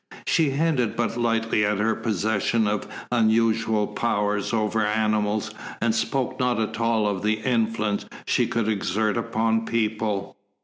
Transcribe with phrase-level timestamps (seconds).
[0.25, 6.59] She hinted but lightly at her possession of unusual power over animals, and spoke not
[6.59, 10.37] at all of the influence she could exert upon people.